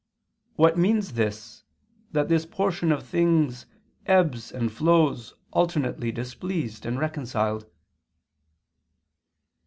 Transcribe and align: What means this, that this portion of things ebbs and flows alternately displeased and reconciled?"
What 0.55 0.79
means 0.79 1.13
this, 1.13 1.61
that 2.11 2.27
this 2.27 2.47
portion 2.47 2.91
of 2.91 3.05
things 3.05 3.67
ebbs 4.07 4.51
and 4.51 4.71
flows 4.71 5.35
alternately 5.51 6.11
displeased 6.11 6.87
and 6.87 6.97
reconciled?" 6.97 7.69